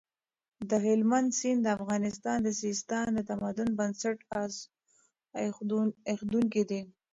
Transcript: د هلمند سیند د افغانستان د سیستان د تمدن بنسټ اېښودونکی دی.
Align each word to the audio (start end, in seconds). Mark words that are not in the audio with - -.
د 0.69 0.71
هلمند 0.85 1.29
سیند 1.39 1.59
د 1.63 1.67
افغانستان 1.77 2.37
د 2.43 2.47
سیستان 2.61 3.07
د 3.15 3.19
تمدن 3.29 3.69
بنسټ 3.79 4.17
اېښودونکی 6.09 6.63
دی. 6.69 6.81